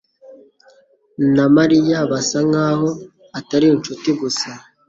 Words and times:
na 1.35 1.45
Mariya 1.55 1.97
basa 2.11 2.39
nkaho 2.49 2.89
atari 3.39 3.67
inshuti 3.75 4.09
gusa. 4.19 4.49